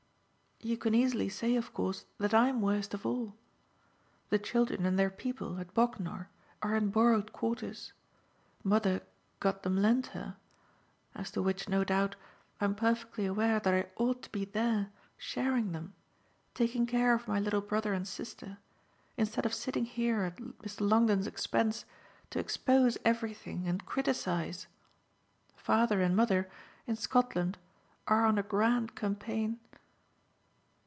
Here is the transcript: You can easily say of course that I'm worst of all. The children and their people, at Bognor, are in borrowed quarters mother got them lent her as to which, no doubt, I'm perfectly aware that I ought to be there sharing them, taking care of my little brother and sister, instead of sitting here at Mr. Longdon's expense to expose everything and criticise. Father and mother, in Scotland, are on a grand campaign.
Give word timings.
You 0.63 0.77
can 0.77 0.93
easily 0.93 1.27
say 1.27 1.55
of 1.55 1.73
course 1.73 2.05
that 2.19 2.35
I'm 2.35 2.61
worst 2.61 2.93
of 2.93 3.03
all. 3.03 3.35
The 4.29 4.37
children 4.37 4.85
and 4.85 4.99
their 4.99 5.09
people, 5.09 5.57
at 5.59 5.73
Bognor, 5.73 6.29
are 6.61 6.75
in 6.75 6.91
borrowed 6.91 7.33
quarters 7.33 7.93
mother 8.63 9.01
got 9.39 9.63
them 9.63 9.81
lent 9.81 10.07
her 10.13 10.35
as 11.15 11.31
to 11.31 11.41
which, 11.41 11.67
no 11.67 11.83
doubt, 11.83 12.15
I'm 12.59 12.75
perfectly 12.75 13.25
aware 13.25 13.59
that 13.59 13.73
I 13.73 13.89
ought 13.95 14.21
to 14.21 14.29
be 14.29 14.45
there 14.45 14.91
sharing 15.17 15.71
them, 15.71 15.95
taking 16.53 16.85
care 16.85 17.15
of 17.15 17.27
my 17.27 17.39
little 17.39 17.61
brother 17.61 17.93
and 17.93 18.07
sister, 18.07 18.59
instead 19.17 19.47
of 19.47 19.55
sitting 19.55 19.85
here 19.85 20.21
at 20.21 20.37
Mr. 20.37 20.87
Longdon's 20.87 21.25
expense 21.25 21.85
to 22.29 22.37
expose 22.37 22.99
everything 23.03 23.67
and 23.67 23.83
criticise. 23.87 24.67
Father 25.55 26.01
and 26.01 26.15
mother, 26.15 26.51
in 26.85 26.95
Scotland, 26.95 27.57
are 28.07 28.27
on 28.27 28.37
a 28.37 28.43
grand 28.43 28.93
campaign. 28.95 29.59